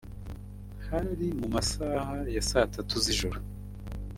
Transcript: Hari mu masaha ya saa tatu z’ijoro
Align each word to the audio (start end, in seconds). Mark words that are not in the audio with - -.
Hari 0.87 1.27
mu 1.39 1.47
masaha 1.55 2.15
ya 2.35 2.41
saa 2.49 2.71
tatu 2.75 2.95
z’ijoro 3.03 3.39